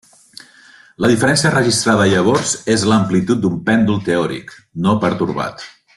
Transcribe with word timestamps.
La 1.03 1.09
diferència 1.11 1.51
registrada 1.55 2.07
llavors 2.13 2.55
és 2.77 2.87
l'amplitud 2.93 3.45
d'un 3.45 3.61
pèndol 3.69 4.03
teòric, 4.09 4.57
no 4.87 5.01
pertorbat. 5.05 5.67